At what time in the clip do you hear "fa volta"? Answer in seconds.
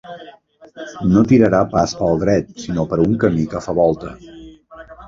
3.69-4.15